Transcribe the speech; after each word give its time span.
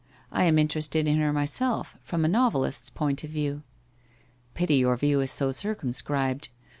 I 0.31 0.45
am 0.45 0.57
interested 0.57 1.05
in 1.07 1.17
her 1.19 1.31
myself— 1.31 1.95
from 2.01 2.25
a 2.25 2.27
noveli 2.27 2.69
t's 2.69 2.89
point 2.89 3.23
of 3.23 3.29
view.'' 3.29 3.61
Pity 4.55 4.77
your 4.77 4.97
view 4.97 5.19
is 5.21 5.29
so 5.31 5.51
circumscribed. 5.51 6.49